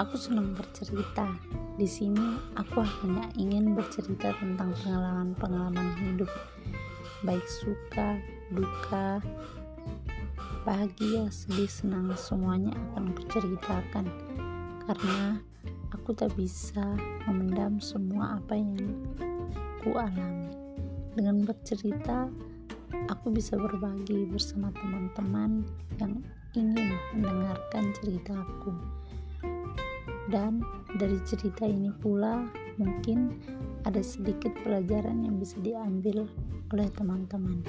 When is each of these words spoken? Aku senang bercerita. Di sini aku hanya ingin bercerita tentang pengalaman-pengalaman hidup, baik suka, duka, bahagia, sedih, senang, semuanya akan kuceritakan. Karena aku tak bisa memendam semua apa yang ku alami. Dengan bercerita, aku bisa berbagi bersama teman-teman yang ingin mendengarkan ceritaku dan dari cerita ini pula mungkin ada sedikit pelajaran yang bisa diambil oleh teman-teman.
Aku 0.00 0.16
senang 0.16 0.56
bercerita. 0.56 1.28
Di 1.76 1.84
sini 1.84 2.40
aku 2.56 2.80
hanya 2.80 3.28
ingin 3.36 3.76
bercerita 3.76 4.32
tentang 4.40 4.72
pengalaman-pengalaman 4.80 5.92
hidup, 6.00 6.32
baik 7.20 7.44
suka, 7.44 8.16
duka, 8.48 9.20
bahagia, 10.64 11.28
sedih, 11.28 11.68
senang, 11.68 12.16
semuanya 12.16 12.72
akan 12.96 13.12
kuceritakan. 13.12 14.08
Karena 14.88 15.36
aku 15.92 16.16
tak 16.16 16.32
bisa 16.32 16.96
memendam 17.28 17.76
semua 17.76 18.40
apa 18.40 18.56
yang 18.56 18.80
ku 19.84 20.00
alami. 20.00 20.48
Dengan 21.12 21.44
bercerita, 21.44 22.24
aku 23.12 23.36
bisa 23.36 23.52
berbagi 23.52 24.24
bersama 24.32 24.72
teman-teman 24.72 25.60
yang 26.00 26.24
ingin 26.56 26.96
mendengarkan 27.12 27.92
ceritaku 28.00 28.72
dan 30.30 30.62
dari 30.96 31.18
cerita 31.26 31.66
ini 31.66 31.90
pula 31.98 32.46
mungkin 32.78 33.34
ada 33.84 34.00
sedikit 34.00 34.54
pelajaran 34.62 35.26
yang 35.26 35.36
bisa 35.36 35.58
diambil 35.60 36.24
oleh 36.70 36.88
teman-teman. 36.94 37.60